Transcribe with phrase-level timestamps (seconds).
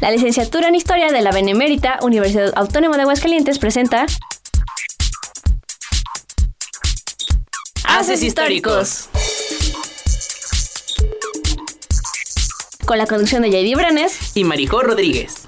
[0.00, 4.06] La licenciatura en Historia de la Benemérita Universidad Autónoma de Aguascalientes presenta
[7.82, 9.08] Haces Históricos.
[12.86, 13.74] Con la conducción de J.D.
[13.74, 15.47] Branes y Maricó Rodríguez.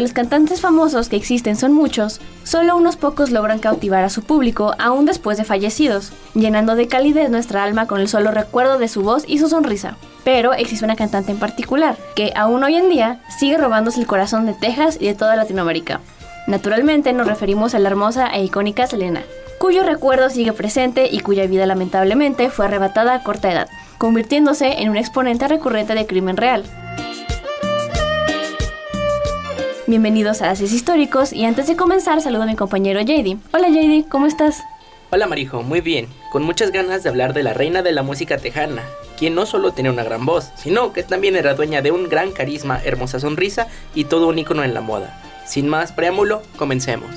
[0.00, 4.22] Aunque los cantantes famosos que existen son muchos, solo unos pocos logran cautivar a su
[4.22, 8.88] público aún después de fallecidos, llenando de calidez nuestra alma con el solo recuerdo de
[8.88, 9.98] su voz y su sonrisa.
[10.24, 14.46] Pero existe una cantante en particular, que aún hoy en día sigue robándose el corazón
[14.46, 16.00] de Texas y de toda Latinoamérica.
[16.46, 19.20] Naturalmente nos referimos a la hermosa e icónica Selena,
[19.58, 24.88] cuyo recuerdo sigue presente y cuya vida lamentablemente fue arrebatada a corta edad, convirtiéndose en
[24.88, 26.64] un exponente recurrente de crimen real.
[29.90, 33.38] Bienvenidos a Haces Históricos y antes de comenzar saludo a mi compañero JD.
[33.52, 34.62] Hola JD, ¿cómo estás?
[35.10, 38.38] Hola Marijo, muy bien, con muchas ganas de hablar de la reina de la música
[38.38, 38.84] tejana,
[39.18, 42.30] quien no solo tenía una gran voz, sino que también era dueña de un gran
[42.30, 45.20] carisma, hermosa sonrisa y todo un ícono en la moda.
[45.44, 47.10] Sin más preámbulo, comencemos.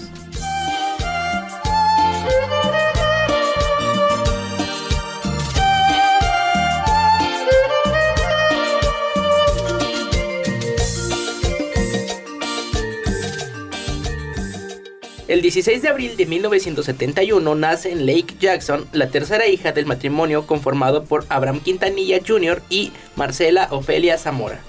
[15.29, 20.45] El 16 de abril de 1971 nace en Lake Jackson la tercera hija del matrimonio
[20.45, 22.61] conformado por Abraham Quintanilla Jr.
[22.69, 24.59] y Marcela Ofelia Zamora,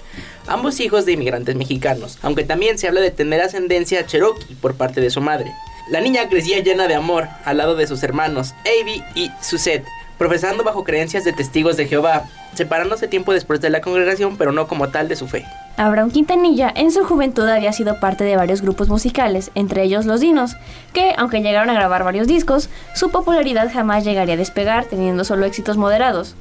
[0.47, 5.01] ambos hijos de inmigrantes mexicanos, aunque también se habla de tener ascendencia cherokee por parte
[5.01, 5.51] de su madre.
[5.89, 9.85] La niña crecía llena de amor al lado de sus hermanos Avi y Suzette,
[10.17, 14.67] profesando bajo creencias de testigos de Jehová, separándose tiempo después de la congregación, pero no
[14.69, 15.45] como tal de su fe.
[15.77, 20.21] Abraham Quintanilla en su juventud había sido parte de varios grupos musicales, entre ellos Los
[20.21, 20.55] Dinos,
[20.93, 25.45] que, aunque llegaron a grabar varios discos, su popularidad jamás llegaría a despegar, teniendo solo
[25.45, 26.35] éxitos moderados.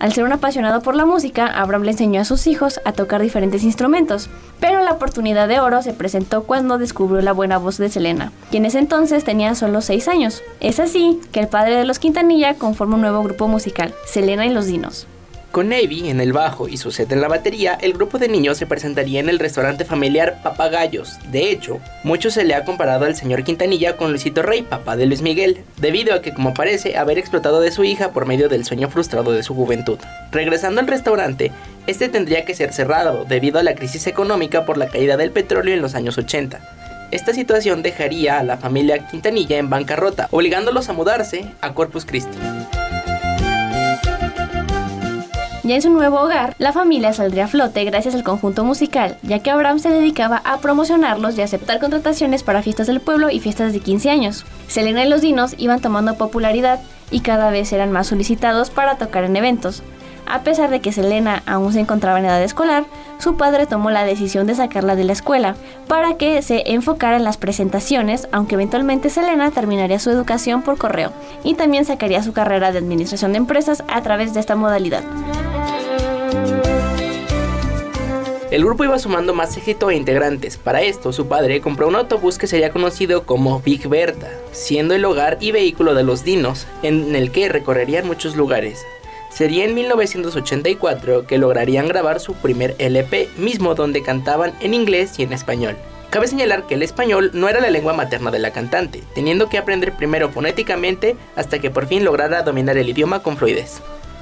[0.00, 3.20] Al ser un apasionado por la música, Abraham le enseñó a sus hijos a tocar
[3.20, 7.90] diferentes instrumentos, pero la oportunidad de oro se presentó cuando descubrió la buena voz de
[7.90, 10.42] Selena, quien en ese entonces tenía solo 6 años.
[10.58, 14.50] Es así que el padre de los Quintanilla conforma un nuevo grupo musical, Selena y
[14.50, 15.06] los Dinos.
[15.50, 18.56] Con Navy en el bajo y su set en la batería, el grupo de niños
[18.56, 21.18] se presentaría en el restaurante familiar Papagayos.
[21.32, 25.06] De hecho, mucho se le ha comparado al señor Quintanilla con Luisito Rey, papá de
[25.06, 28.64] Luis Miguel, debido a que, como parece, haber explotado de su hija por medio del
[28.64, 29.98] sueño frustrado de su juventud.
[30.30, 31.50] Regresando al restaurante,
[31.88, 35.74] este tendría que ser cerrado debido a la crisis económica por la caída del petróleo
[35.74, 36.60] en los años 80.
[37.10, 42.38] Esta situación dejaría a la familia Quintanilla en bancarrota, obligándolos a mudarse a Corpus Christi.
[45.70, 49.38] Ya en su nuevo hogar, la familia saldría a flote gracias al conjunto musical, ya
[49.38, 53.72] que Abraham se dedicaba a promocionarlos y aceptar contrataciones para fiestas del pueblo y fiestas
[53.72, 54.44] de 15 años.
[54.66, 56.80] Selena y los Dinos iban tomando popularidad
[57.12, 59.84] y cada vez eran más solicitados para tocar en eventos.
[60.26, 62.84] A pesar de que Selena aún se encontraba en edad escolar,
[63.18, 65.54] su padre tomó la decisión de sacarla de la escuela
[65.86, 71.12] para que se enfocara en las presentaciones, aunque eventualmente Selena terminaría su educación por correo
[71.44, 75.04] y también sacaría su carrera de administración de empresas a través de esta modalidad.
[78.50, 80.56] El grupo iba sumando más éxito e integrantes.
[80.56, 85.04] Para esto, su padre compró un autobús que sería conocido como Big Berta, siendo el
[85.04, 88.84] hogar y vehículo de los dinos, en el que recorrerían muchos lugares.
[89.30, 95.22] Sería en 1984 que lograrían grabar su primer LP, mismo donde cantaban en inglés y
[95.22, 95.76] en español.
[96.10, 99.58] Cabe señalar que el español no era la lengua materna de la cantante, teniendo que
[99.58, 103.80] aprender primero fonéticamente hasta que por fin lograra dominar el idioma con fluidez.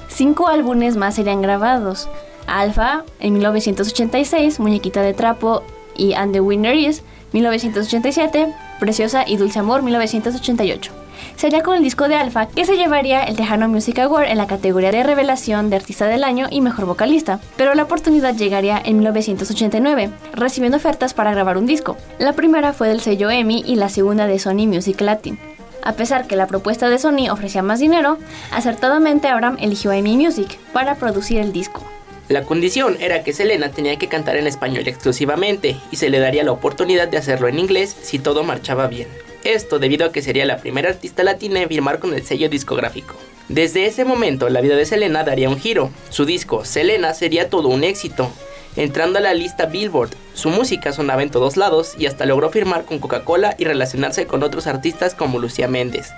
[0.09, 2.11] Cinco álbumes más serían grabados,
[2.49, 5.63] Alpha en 1986, Muñequita de Trapo
[5.97, 10.93] y And the Winner Is 1987, Preciosa y Dulce Amor 1988.
[11.37, 14.47] Sería con el disco de Alpha que se llevaría el Tejano Music Award en la
[14.47, 18.99] categoría de revelación de artista del año y mejor vocalista, pero la oportunidad llegaría en
[18.99, 21.97] 1989, recibiendo ofertas para grabar un disco.
[22.19, 25.39] La primera fue del sello EMI y la segunda de Sony Music Latin.
[25.83, 28.19] A pesar que la propuesta de Sony ofrecía más dinero,
[28.53, 31.83] acertadamente Abraham eligió EMI Music para producir el disco.
[32.29, 36.45] La condición era que Selena tenía que cantar en español exclusivamente y se le daría
[36.45, 39.09] la oportunidad de hacerlo en inglés si todo marchaba bien.
[39.45, 43.17] Esto debido a que sería la primera artista latina en firmar con el sello discográfico.
[43.49, 45.91] Desde ese momento la vida de Selena daría un giro.
[46.11, 48.31] Su disco Selena sería todo un éxito.
[48.77, 52.85] Entrando a la lista Billboard, su música sonaba en todos lados y hasta logró firmar
[52.85, 56.11] con Coca-Cola y relacionarse con otros artistas como Lucía Méndez,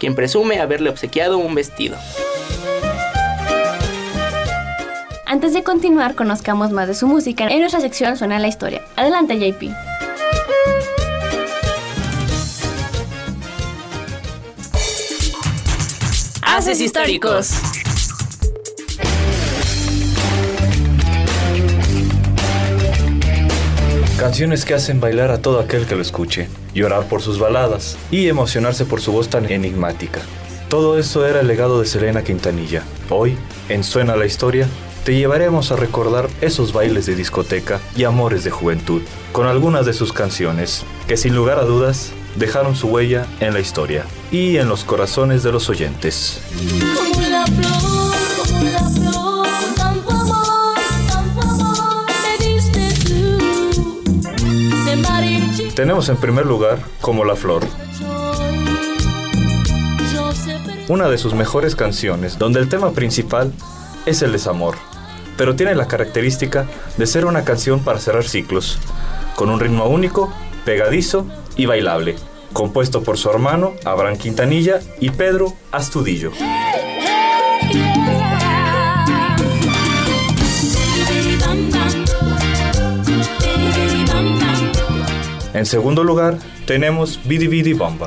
[0.00, 1.96] quien presume haberle obsequiado un vestido.
[5.32, 7.48] Antes de continuar, conozcamos más de su música.
[7.48, 8.82] En nuestra sección suena la historia.
[8.96, 9.70] Adelante, JP.
[16.42, 17.52] Haces históricos.
[24.18, 28.28] Canciones que hacen bailar a todo aquel que lo escuche, llorar por sus baladas y
[28.28, 30.20] emocionarse por su voz tan enigmática.
[30.68, 32.82] Todo eso era el legado de Selena Quintanilla.
[33.08, 33.34] Hoy,
[33.70, 34.68] en Suena la Historia,
[35.04, 39.02] te llevaremos a recordar esos bailes de discoteca y amores de juventud,
[39.32, 43.60] con algunas de sus canciones, que sin lugar a dudas dejaron su huella en la
[43.60, 46.40] historia y en los corazones de los oyentes.
[55.74, 57.66] Tenemos en primer lugar Como la Flor,
[60.88, 63.52] una de sus mejores canciones, donde el tema principal
[64.06, 64.76] es el desamor,
[65.36, 68.78] pero tiene la característica de ser una canción para cerrar ciclos,
[69.36, 70.32] con un ritmo único,
[70.64, 71.26] pegadizo
[71.56, 72.16] y bailable,
[72.52, 76.32] compuesto por su hermano Abraham Quintanilla y Pedro Astudillo.
[85.54, 87.98] En segundo lugar, tenemos Bidi Bidi Bam.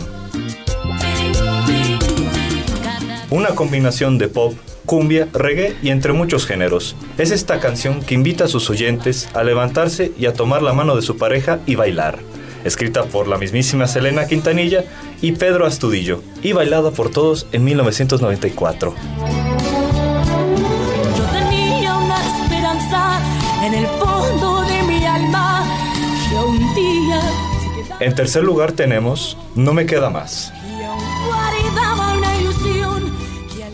[3.30, 4.56] Una combinación de pop,
[4.86, 6.96] cumbia, reggae y entre muchos géneros.
[7.18, 10.96] Es esta canción que invita a sus oyentes a levantarse y a tomar la mano
[10.96, 12.20] de su pareja y bailar.
[12.64, 14.86] Escrita por la mismísima Selena Quintanilla
[15.22, 18.96] y Pedro Astudillo, y bailada por todos en 1994.
[21.18, 23.22] Yo tenía una esperanza
[23.64, 25.64] en el fondo de mi alma
[26.30, 30.52] que un día se quedaba En tercer lugar tenemos No me queda más.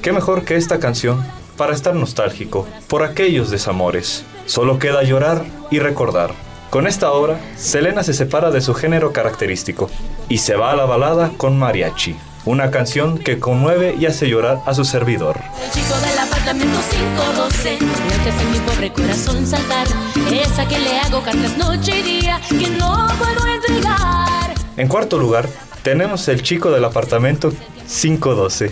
[0.02, 1.24] ¿Qué mejor que esta canción
[1.58, 4.24] para estar nostálgico por aquellos desamores?
[4.48, 6.32] Solo queda llorar y recordar.
[6.72, 9.92] Con esta obra, Selena se separa de su género característico
[10.28, 12.16] y se va a la balada con Mariachi,
[12.46, 15.38] una canción que conmueve y hace llorar a su servidor.
[15.64, 19.86] El chico del apartamento 512 Lo que hace mi pobre corazón saltar
[20.32, 25.48] Esa que le hago cartas noche y día Que no puedo entregar En cuarto lugar,
[25.84, 27.54] tenemos El chico del apartamento
[27.88, 28.72] 512,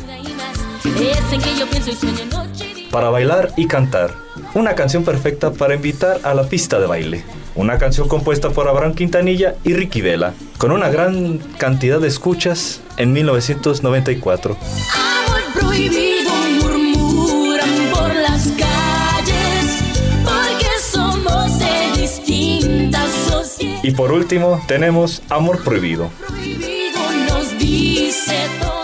[2.92, 4.16] Para bailar y cantar.
[4.54, 7.24] Una canción perfecta para invitar a la pista de baile.
[7.56, 12.82] Una canción compuesta por Abraham Quintanilla y Ricky Vela, con una gran cantidad de escuchas
[12.98, 14.58] en 1994.
[14.94, 16.32] Amor prohibido
[16.62, 19.84] murmuran por las calles
[20.24, 26.10] Porque somos de distintas sociedades Y por último, tenemos Amor Prohibido.
[26.26, 28.79] Prohibido nos dice todo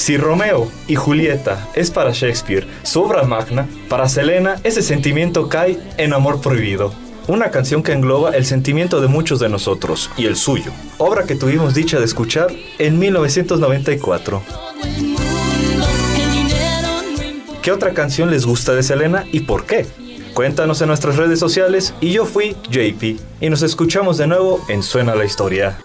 [0.00, 5.78] Si Romeo y Julieta es para Shakespeare su obra magna, para Selena ese sentimiento cae
[5.98, 6.94] en Amor Prohibido.
[7.28, 10.72] Una canción que engloba el sentimiento de muchos de nosotros y el suyo.
[10.96, 12.46] Obra que tuvimos dicha de escuchar
[12.78, 14.42] en 1994.
[14.48, 15.86] todo el mundo
[16.16, 19.84] El dinero no importa ¿Qué otra canción les gusta de Selena y por qué?
[20.32, 24.82] Cuéntanos en nuestras redes sociales y yo fui JP y nos escuchamos de nuevo en
[24.82, 25.78] Suena la Historia.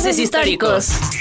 [0.00, 1.19] Haces históricos.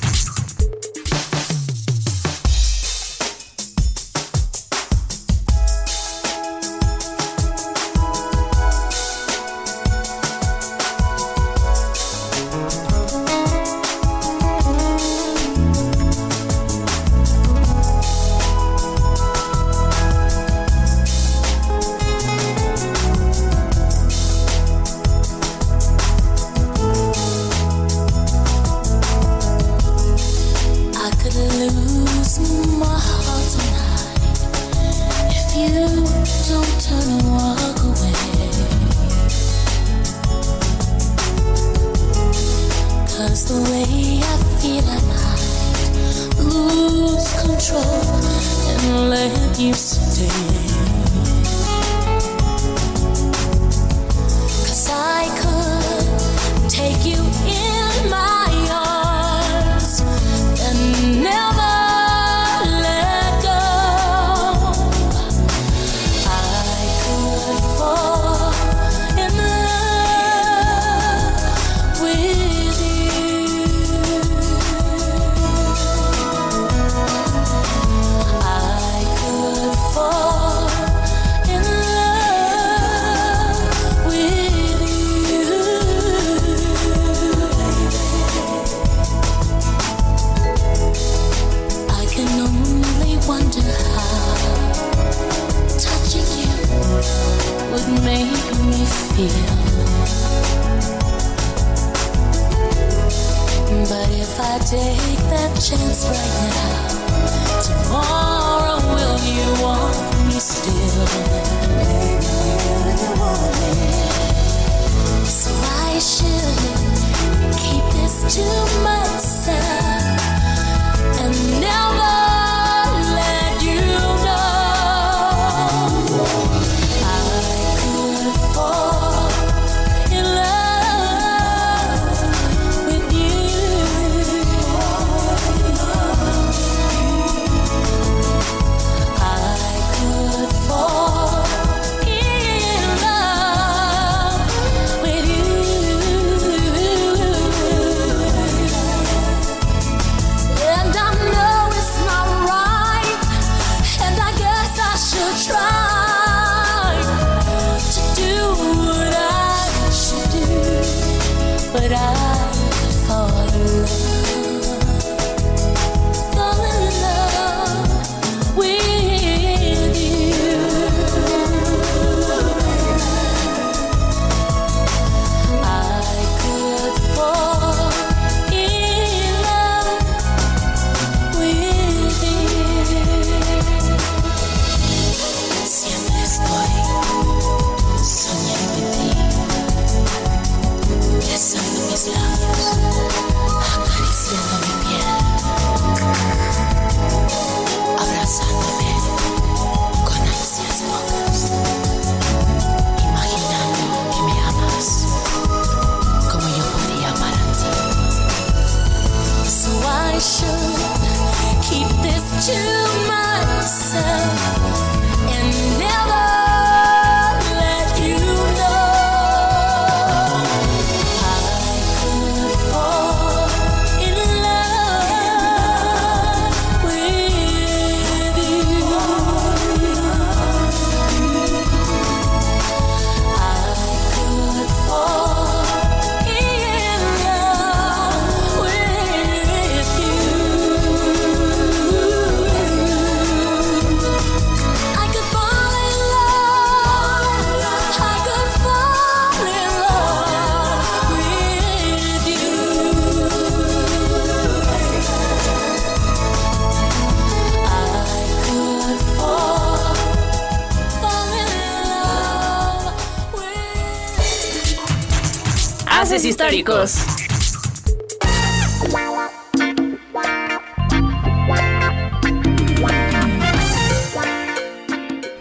[266.59, 267.05] Históricos.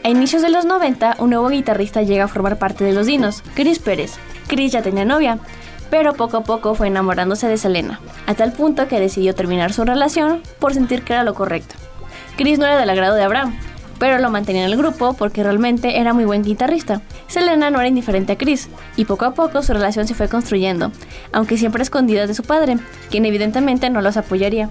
[0.04, 3.42] A inicios de los 90, un nuevo guitarrista llega a formar parte de los Dinos,
[3.54, 4.12] Chris Pérez.
[4.46, 5.38] Chris ya tenía novia,
[5.90, 9.84] pero poco a poco fue enamorándose de Selena, a tal punto que decidió terminar su
[9.84, 11.74] relación por sentir que era lo correcto.
[12.36, 13.58] Chris no era del agrado de Abraham,
[13.98, 17.02] pero lo mantenía en el grupo porque realmente era muy buen guitarrista.
[17.26, 20.92] Selena no era indiferente a Chris, y poco a poco su relación se fue construyendo,
[21.32, 22.76] aunque siempre escondida de su padre,
[23.10, 24.70] quien evidentemente no los apoyaría.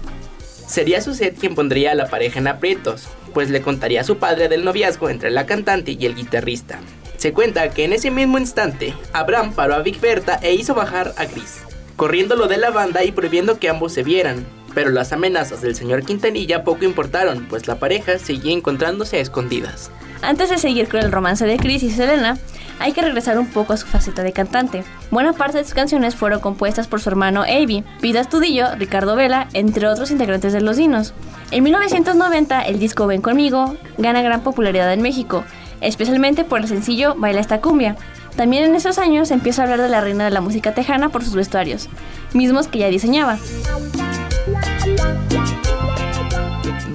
[0.66, 4.48] Sería Suset quien pondría a la pareja en aprietos, pues le contaría a su padre
[4.48, 6.78] del noviazgo entre la cantante y el guitarrista.
[7.16, 11.14] Se cuenta que en ese mismo instante, Abraham paró a Big Berta e hizo bajar
[11.16, 11.62] a Chris,
[11.96, 14.46] corriéndolo de la banda y prohibiendo que ambos se vieran.
[14.74, 19.90] Pero las amenazas del señor Quintanilla poco importaron, pues la pareja seguía encontrándose a escondidas.
[20.22, 22.38] Antes de seguir con el romance de Chris y Selena,
[22.80, 24.84] hay que regresar un poco a su faceta de cantante.
[25.10, 29.48] Buena parte de sus canciones fueron compuestas por su hermano Avi, Pita Estudillo, Ricardo Vela,
[29.52, 31.14] entre otros integrantes de Los Dinos.
[31.50, 35.44] En 1990, el disco Ven Conmigo gana gran popularidad en México,
[35.80, 37.96] especialmente por el sencillo Baila esta cumbia.
[38.36, 41.24] También en esos años empieza a hablar de la reina de la música tejana por
[41.24, 41.88] sus vestuarios,
[42.34, 43.38] mismos que ya diseñaba.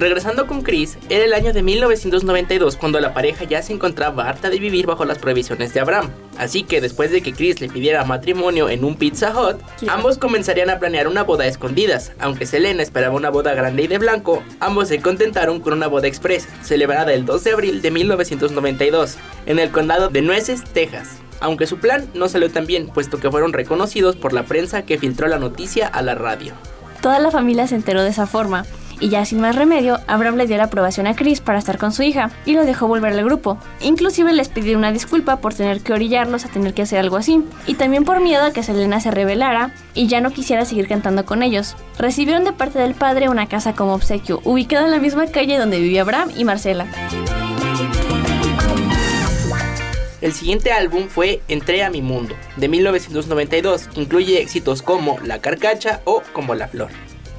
[0.04, 4.50] Regresando con Chris, era el año de 1992 cuando la pareja ya se encontraba harta
[4.50, 6.10] de vivir bajo las prohibiciones de Abraham.
[6.36, 10.68] Así que después de que Chris le pidiera matrimonio en un Pizza Hut, ambos comenzarían
[10.68, 12.12] a planear una boda a escondidas.
[12.18, 16.06] Aunque Selena esperaba una boda grande y de blanco, ambos se contentaron con una boda
[16.06, 21.20] express, celebrada el 2 de abril de 1992, en el condado de Nueces, Texas.
[21.40, 24.98] Aunque su plan no salió tan bien, puesto que fueron reconocidos por la prensa que
[24.98, 26.52] filtró la noticia a la radio.
[27.04, 28.64] Toda la familia se enteró de esa forma,
[28.98, 31.92] y ya sin más remedio, Abraham le dio la aprobación a Chris para estar con
[31.92, 33.58] su hija y lo dejó volver al grupo.
[33.82, 37.44] Inclusive les pidió una disculpa por tener que orillarlos a tener que hacer algo así,
[37.66, 41.26] y también por miedo a que Selena se rebelara y ya no quisiera seguir cantando
[41.26, 41.76] con ellos.
[41.98, 45.80] Recibieron de parte del padre una casa como obsequio, ubicada en la misma calle donde
[45.80, 46.86] vivía Abraham y Marcela.
[50.24, 55.42] El siguiente álbum fue Entré a mi mundo, de 1992, que incluye éxitos como La
[55.42, 56.88] Carcacha o Como la Flor,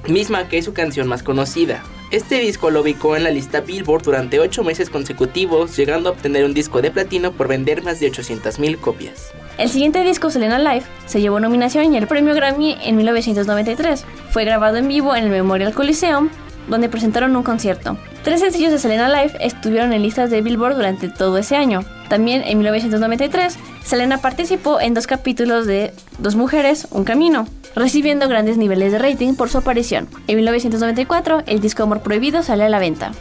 [0.08, 1.84] misma que es su canción más conocida.
[2.12, 6.46] Este disco lo ubicó en la lista Billboard durante 8 meses consecutivos, llegando a obtener
[6.46, 9.32] un disco de platino por vender más de 800.000 copias.
[9.58, 14.06] El siguiente disco, Selena Live, se llevó nominación y el premio Grammy en 1993.
[14.30, 16.30] Fue grabado en vivo en el Memorial Coliseum,
[16.68, 17.98] donde presentaron un concierto.
[18.24, 21.84] Tres sencillos de Selena Live estuvieron en listas de Billboard durante todo ese año.
[22.10, 28.58] También en 1993, Selena participó en dos capítulos de Dos Mujeres, Un Camino, recibiendo grandes
[28.58, 30.08] niveles de rating por su aparición.
[30.28, 33.12] En 1994, el disco Amor Prohibido sale a la venta.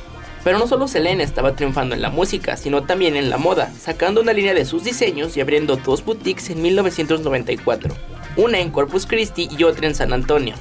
[0.44, 4.20] Pero no solo Selena estaba triunfando en la música, sino también en la moda, sacando
[4.20, 7.94] una línea de sus diseños y abriendo dos boutiques en 1994,
[8.36, 10.54] una en Corpus Christi y otra en San Antonio.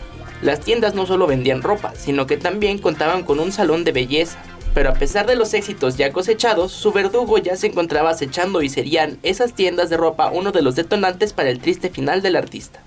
[0.44, 4.44] Las tiendas no solo vendían ropa, sino que también contaban con un salón de belleza.
[4.74, 8.68] Pero a pesar de los éxitos ya cosechados, su verdugo ya se encontraba acechando y
[8.68, 12.84] serían esas tiendas de ropa uno de los detonantes para el triste final del artista.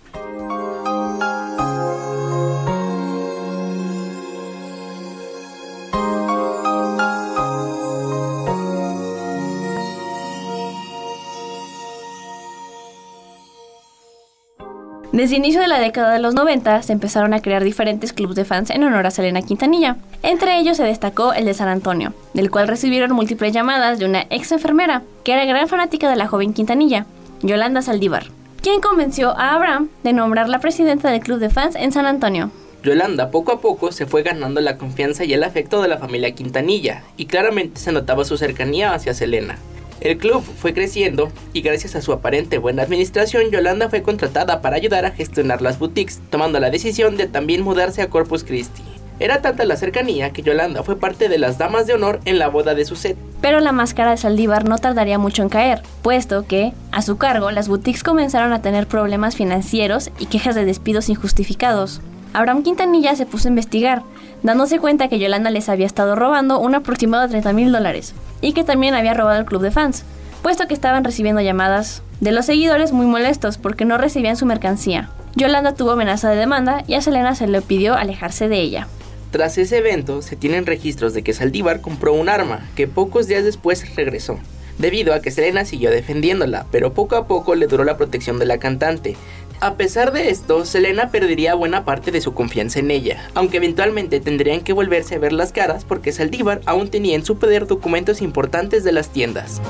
[15.17, 18.45] Desde inicio de la década de los 90 se empezaron a crear diferentes clubes de
[18.45, 19.97] fans en honor a Selena Quintanilla.
[20.23, 24.27] Entre ellos se destacó el de San Antonio, del cual recibieron múltiples llamadas de una
[24.29, 27.07] ex enfermera, que era gran fanática de la joven Quintanilla,
[27.41, 28.27] Yolanda Saldívar,
[28.61, 32.51] quien convenció a Abraham de nombrar la presidenta del club de fans en San Antonio.
[32.83, 36.33] Yolanda poco a poco se fue ganando la confianza y el afecto de la familia
[36.33, 39.57] Quintanilla, y claramente se notaba su cercanía hacia Selena.
[40.01, 44.77] El club fue creciendo y gracias a su aparente buena administración, Yolanda fue contratada para
[44.77, 48.83] ayudar a gestionar las boutiques, tomando la decisión de también mudarse a Corpus Christi.
[49.19, 52.49] Era tanta la cercanía que Yolanda fue parte de las damas de honor en la
[52.49, 53.17] boda de su set.
[53.41, 57.51] Pero la máscara de Saldívar no tardaría mucho en caer, puesto que, a su cargo,
[57.51, 62.03] las boutiques comenzaron a tener problemas financieros y quejas de despidos injustificados.
[62.35, 64.03] Abraham Quintanilla se puso a investigar,
[64.47, 68.53] dándose cuenta que Yolanda les había estado robando un aproximado de 30 mil dólares y
[68.53, 70.05] que también había robado el club de fans,
[70.41, 75.11] puesto que estaban recibiendo llamadas de los seguidores muy molestos porque no recibían su mercancía.
[75.35, 78.87] Yolanda tuvo amenaza de demanda y a Selena se le pidió alejarse de ella.
[79.33, 83.43] Tras ese evento, se tienen registros de que Saldívar compró un arma, que pocos días
[83.43, 84.39] después regresó,
[84.79, 88.47] debido a que Selena siguió defendiéndola, pero poco a poco le duró la protección de
[88.47, 89.17] la cantante,
[89.61, 94.21] a pesar de esto, Selena perdería buena parte de su confianza en ella, aunque eventualmente
[94.21, 98.21] tendrían que volverse a ver las caras porque Saldívar aún tenía en su poder documentos
[98.21, 99.61] importantes de las tiendas.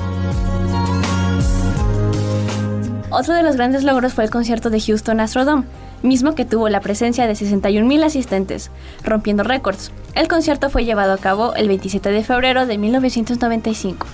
[3.09, 5.63] Otro de los grandes logros fue el concierto de Houston Astrodome,
[6.03, 8.69] mismo que tuvo la presencia de 61.000 asistentes,
[9.03, 9.91] rompiendo récords.
[10.13, 14.05] El concierto fue llevado a cabo el 27 de febrero de 1995.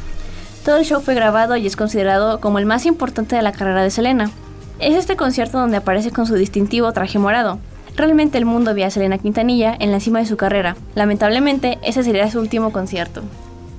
[0.64, 3.84] Todo el show fue grabado y es considerado como el más importante de la carrera
[3.84, 4.32] de Selena.
[4.80, 7.60] Es este concierto donde aparece con su distintivo traje morado.
[7.96, 10.76] Realmente el mundo ve a Selena Quintanilla en la cima de su carrera.
[10.96, 13.22] Lamentablemente, ese sería su último concierto.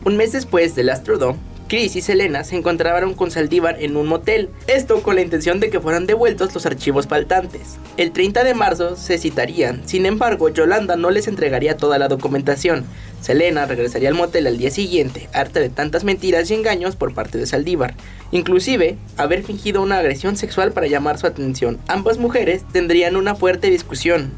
[0.04, 4.50] Un mes después del Astrodome, Chris y Selena se encontraron con Saldívar en un motel,
[4.66, 7.78] esto con la intención de que fueran devueltos los archivos faltantes.
[7.96, 12.84] El 30 de marzo se citarían, sin embargo Yolanda no les entregaría toda la documentación.
[13.24, 17.38] Selena regresaría al motel al día siguiente, harta de tantas mentiras y engaños por parte
[17.38, 17.94] de Saldívar,
[18.32, 21.78] inclusive haber fingido una agresión sexual para llamar su atención.
[21.88, 24.30] Ambas mujeres tendrían una fuerte discusión,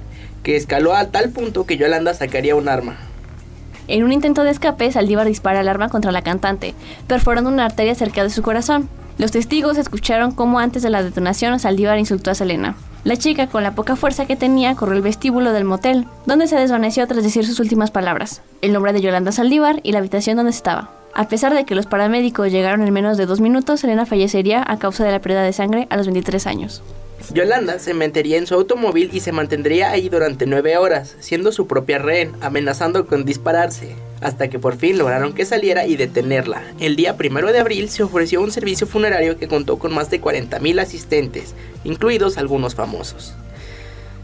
[0.45, 2.97] que escaló a tal punto que Yolanda sacaría un arma.
[3.89, 6.77] En un intento de escape, Saldívar dispara el arma contra la cantante,
[7.09, 8.89] perforando una arteria cerca de su corazón.
[9.19, 12.77] Los testigos escucharon cómo antes de la detonación Saldívar insultó a Selena.
[13.07, 16.57] La chica, con la poca fuerza que tenía, corrió al vestíbulo del motel, donde se
[16.57, 20.51] desvaneció tras decir sus últimas palabras, el nombre de Yolanda Saldívar y la habitación donde
[20.51, 20.91] estaba.
[21.15, 24.81] A pesar de que los paramédicos llegaron en menos de dos minutos, Selena fallecería a
[24.81, 26.83] causa de la pérdida de sangre a los 23 años.
[27.33, 31.67] Yolanda se metería en su automóvil y se mantendría ahí durante nueve horas, siendo su
[31.67, 36.63] propia rehén, amenazando con dispararse, hasta que por fin lograron que saliera y detenerla.
[36.79, 40.21] El día primero de abril se ofreció un servicio funerario que contó con más de
[40.21, 43.35] 40.000 asistentes, incluidos algunos famosos.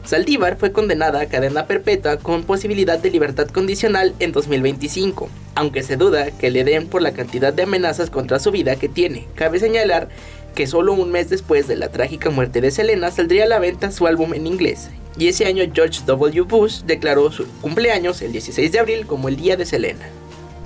[0.05, 5.97] Saldívar fue condenada a cadena perpetua con posibilidad de libertad condicional en 2025, aunque se
[5.97, 9.29] duda que le den por la cantidad de amenazas contra su vida que tiene.
[9.37, 10.09] Cabe señalar
[10.55, 13.91] que solo un mes después de la trágica muerte de Selena saldría a la venta
[13.91, 16.43] su álbum en inglés, y ese año George W.
[16.43, 20.07] Bush declaró su cumpleaños el 16 de abril como el Día de Selena.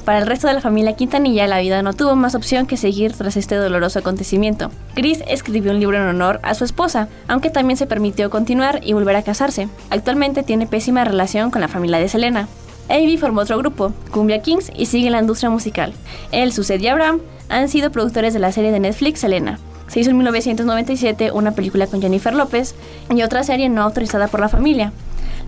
[0.07, 3.13] Para el resto de la familia Quintanilla, la vida no tuvo más opción que seguir
[3.13, 4.71] tras este doloroso acontecimiento.
[4.95, 8.93] Chris escribió un libro en honor a su esposa, aunque también se permitió continuar y
[8.93, 9.69] volver a casarse.
[9.91, 12.47] Actualmente tiene pésima relación con la familia de Selena.
[12.89, 15.93] Avi formó otro grupo, Cumbia Kings, y sigue en la industria musical.
[16.31, 19.59] Él, Suzette y Abraham han sido productores de la serie de Netflix Selena.
[19.89, 22.75] Se hizo en 1997 una película con Jennifer López
[23.15, 24.93] y otra serie no autorizada por la familia.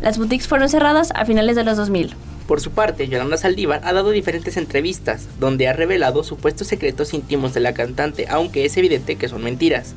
[0.01, 2.15] Las boutiques fueron cerradas a finales de los 2000.
[2.47, 7.53] Por su parte, Yolanda Saldívar ha dado diferentes entrevistas donde ha revelado supuestos secretos íntimos
[7.53, 9.95] de la cantante, aunque es evidente que son mentiras.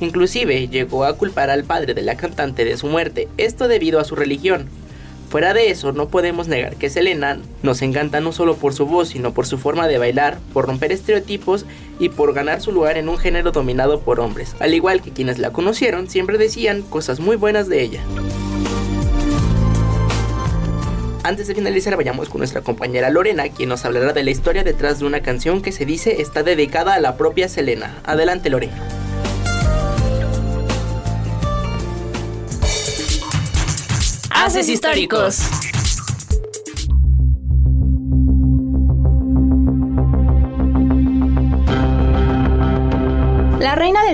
[0.00, 4.04] Inclusive llegó a culpar al padre de la cantante de su muerte, esto debido a
[4.04, 4.68] su religión.
[5.28, 9.10] Fuera de eso, no podemos negar que Selena nos encanta no solo por su voz,
[9.10, 11.64] sino por su forma de bailar, por romper estereotipos
[11.98, 14.54] y por ganar su lugar en un género dominado por hombres.
[14.60, 18.00] Al igual que quienes la conocieron, siempre decían cosas muy buenas de ella.
[21.22, 24.98] Antes de finalizar, vayamos con nuestra compañera Lorena, quien nos hablará de la historia detrás
[24.98, 27.98] de una canción que se dice está dedicada a la propia Selena.
[28.04, 28.76] Adelante, Lorena.
[34.28, 35.38] Haces históricos.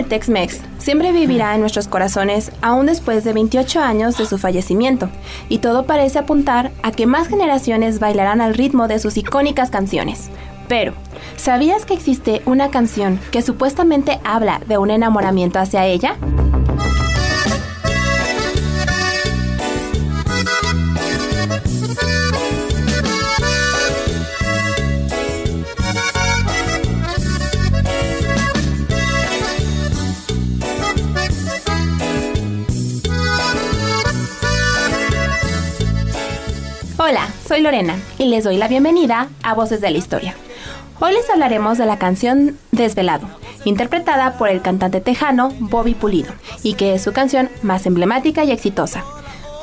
[0.05, 5.09] Tex-Mex siempre vivirá en nuestros corazones aún después de 28 años de su fallecimiento,
[5.49, 10.31] y todo parece apuntar a que más generaciones bailarán al ritmo de sus icónicas canciones.
[10.69, 10.95] Pero,
[11.37, 16.17] ¿sabías que existe una canción que supuestamente habla de un enamoramiento hacia ella?
[37.11, 40.37] Hola, soy Lorena y les doy la bienvenida a Voces de la Historia.
[41.01, 43.27] Hoy les hablaremos de la canción Desvelado,
[43.65, 48.53] interpretada por el cantante tejano Bobby Pulido, y que es su canción más emblemática y
[48.53, 49.03] exitosa.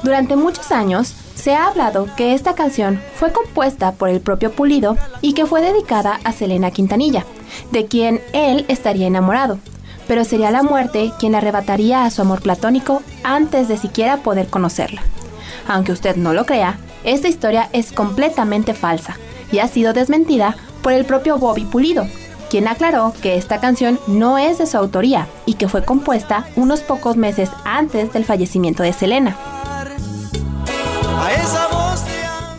[0.03, 4.97] Durante muchos años se ha hablado que esta canción fue compuesta por el propio Pulido
[5.21, 7.25] y que fue dedicada a Selena Quintanilla,
[7.71, 9.57] de quien él estaría enamorado,
[10.05, 15.01] pero sería la muerte quien arrebataría a su amor platónico antes de siquiera poder conocerla.
[15.69, 16.77] Aunque usted no lo crea,
[17.07, 19.17] esta historia es completamente falsa
[19.49, 22.05] y ha sido desmentida por el propio Bobby Pulido,
[22.49, 26.81] quien aclaró que esta canción no es de su autoría y que fue compuesta unos
[26.81, 29.37] pocos meses antes del fallecimiento de Selena.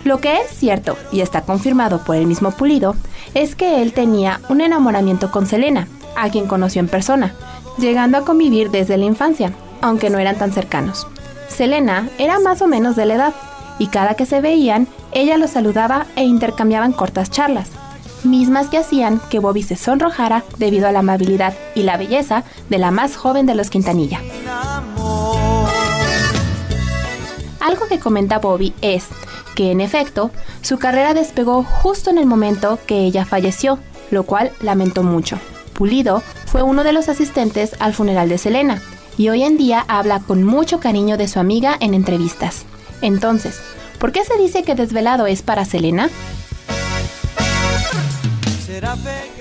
[0.04, 2.96] Lo que es cierto y está confirmado por el mismo Pulido
[3.34, 7.34] es que él tenía un enamoramiento con Selena, a quien conoció en persona,
[7.76, 11.06] llegando a convivir desde la infancia, aunque no eran tan cercanos.
[11.48, 13.34] Selena era más o menos de la edad,
[13.78, 17.70] y cada que se veían, ella los saludaba e intercambiaban cortas charlas,
[18.24, 22.78] mismas que hacían que Bobby se sonrojara debido a la amabilidad y la belleza de
[22.78, 24.20] la más joven de los Quintanilla.
[27.60, 29.06] Algo que comenta Bobby es
[29.54, 30.30] que en efecto
[30.62, 33.78] su carrera despegó justo en el momento que ella falleció,
[34.10, 35.38] lo cual lamentó mucho.
[35.74, 38.80] Pulido fue uno de los asistentes al funeral de Selena
[39.16, 42.64] y hoy en día habla con mucho cariño de su amiga en entrevistas.
[43.02, 43.60] Entonces,
[43.98, 46.10] ¿por qué se dice que Desvelado es para Selena?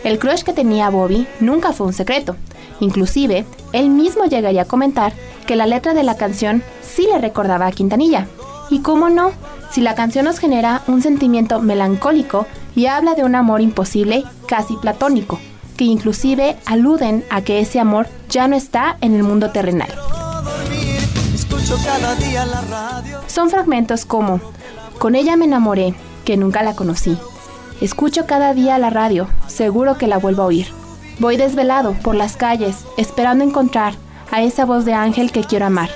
[0.03, 2.35] El crush que tenía Bobby nunca fue un secreto.
[2.79, 5.13] Inclusive, él mismo llegaría a comentar
[5.45, 8.27] que la letra de la canción sí le recordaba a Quintanilla.
[8.69, 9.31] Y cómo no,
[9.71, 14.75] si la canción nos genera un sentimiento melancólico y habla de un amor imposible, casi
[14.75, 15.39] platónico,
[15.77, 19.89] que inclusive aluden a que ese amor ya no está en el mundo terrenal.
[23.27, 24.39] Son fragmentos como,
[24.99, 27.17] con ella me enamoré, que nunca la conocí.
[27.81, 30.67] Escucho cada día la radio, seguro que la vuelvo a oír.
[31.19, 33.95] Voy desvelado por las calles, esperando encontrar
[34.31, 35.89] a esa voz de ángel que quiero amar.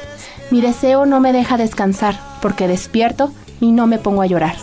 [0.49, 3.31] Mi deseo no me deja descansar, porque despierto
[3.61, 4.55] y no me pongo a llorar.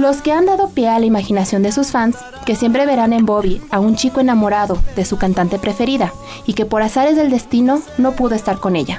[0.00, 3.26] Los que han dado pie a la imaginación de sus fans, que siempre verán en
[3.26, 6.14] Bobby a un chico enamorado de su cantante preferida
[6.46, 8.98] y que por azares del destino no pudo estar con ella.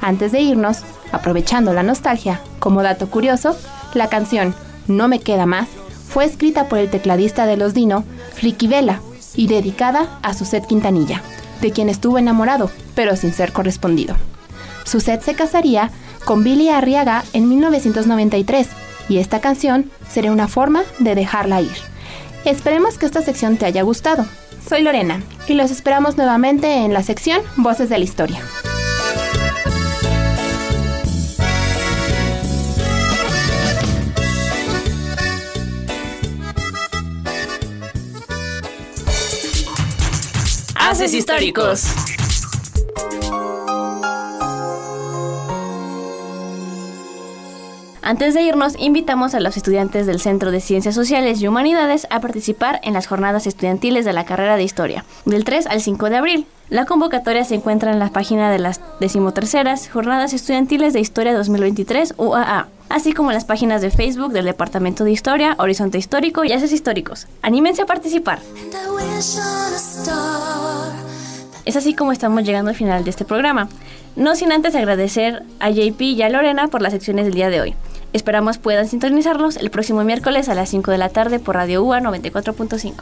[0.00, 0.78] Antes de irnos,
[1.12, 3.54] aprovechando la nostalgia, como dato curioso,
[3.92, 4.54] la canción
[4.86, 5.68] No me queda más
[6.08, 8.04] fue escrita por el tecladista de Los Dino,
[8.40, 9.02] Ricky Vela,
[9.36, 11.20] y dedicada a Suset Quintanilla,
[11.60, 14.16] de quien estuvo enamorado, pero sin ser correspondido.
[14.84, 15.90] Suset se casaría
[16.28, 18.68] con Billy Arriaga en 1993
[19.08, 21.72] y esta canción sería una forma de dejarla ir.
[22.44, 24.26] Esperemos que esta sección te haya gustado.
[24.68, 28.42] Soy Lorena y los esperamos nuevamente en la sección Voces de la Historia.
[40.74, 42.07] Haces históricos.
[48.08, 52.20] Antes de irnos, invitamos a los estudiantes del Centro de Ciencias Sociales y Humanidades a
[52.20, 56.16] participar en las jornadas estudiantiles de la carrera de Historia, del 3 al 5 de
[56.16, 56.46] abril.
[56.70, 62.14] La convocatoria se encuentra en la página de las decimoterceras Jornadas Estudiantiles de Historia 2023
[62.16, 66.52] UAA, así como en las páginas de Facebook del Departamento de Historia, Horizonte Histórico y
[66.52, 67.26] Haces Históricos.
[67.42, 68.38] ¡Anímense a participar!
[71.66, 73.68] Es así como estamos llegando al final de este programa.
[74.16, 77.60] No sin antes agradecer a JP y a Lorena por las secciones del día de
[77.60, 77.74] hoy.
[78.12, 82.00] Esperamos puedan sintonizarnos el próximo miércoles a las 5 de la tarde por Radio UA
[82.00, 82.94] 94.5.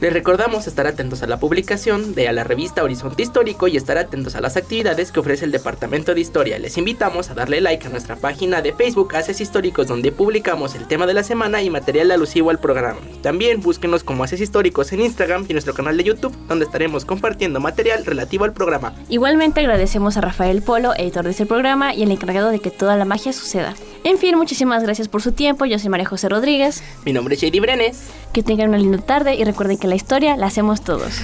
[0.00, 3.98] Les recordamos estar atentos a la publicación de a la revista Horizonte Histórico y estar
[3.98, 6.56] atentos a las actividades que ofrece el Departamento de Historia.
[6.60, 10.86] Les invitamos a darle like a nuestra página de Facebook Haces Históricos donde publicamos el
[10.86, 13.00] tema de la semana y material alusivo al programa.
[13.22, 17.58] También búsquenos como Haces Históricos en Instagram y nuestro canal de YouTube donde estaremos compartiendo
[17.58, 18.94] material relativo al programa.
[19.08, 22.94] Igualmente agradecemos a Rafael Polo, editor de este programa y el encargado de que toda
[22.94, 23.74] la magia suceda.
[24.08, 25.66] En fin, muchísimas gracias por su tiempo.
[25.66, 26.82] Yo soy María José Rodríguez.
[27.04, 28.08] Mi nombre es Shady Brenes.
[28.32, 31.20] Que tengan una linda tarde y recuerden que la historia la hacemos todos.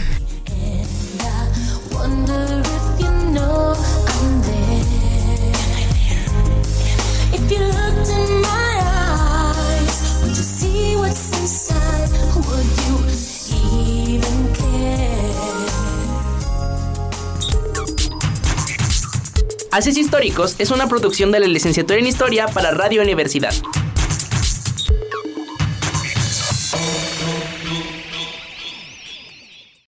[19.74, 23.52] Haces Históricos es una producción de la licenciatura en Historia para Radio Universidad.